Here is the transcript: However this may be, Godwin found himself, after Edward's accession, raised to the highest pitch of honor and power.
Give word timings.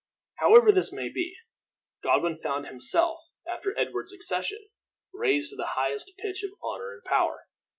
However 0.39 0.71
this 0.71 0.91
may 0.91 1.09
be, 1.09 1.35
Godwin 2.01 2.35
found 2.35 2.65
himself, 2.65 3.19
after 3.47 3.77
Edward's 3.77 4.11
accession, 4.11 4.67
raised 5.13 5.51
to 5.51 5.55
the 5.55 5.73
highest 5.77 6.13
pitch 6.17 6.41
of 6.43 6.49
honor 6.63 6.93
and 6.93 7.03
power. 7.03 7.45